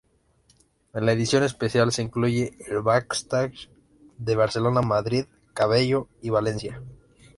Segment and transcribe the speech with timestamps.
[0.95, 3.69] En la edición especial se incluye el backstage
[4.17, 6.81] de Barcelona, Madrid, Campello y Valencia.